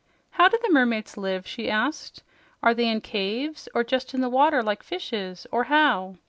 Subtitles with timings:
[0.31, 2.23] "How do the mermaids live?" she asked.
[2.63, 6.15] "Are they in caves, or just in the water like fishes, or how?"